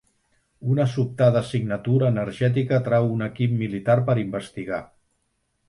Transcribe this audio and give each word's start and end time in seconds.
Una 0.75 0.87
sobtada 0.93 1.43
signatura 1.49 2.09
energètica 2.15 2.77
atrau 2.81 3.13
un 3.19 3.23
equip 3.29 3.55
militar 3.63 3.99
per 4.11 4.19
investigar. 4.27 4.85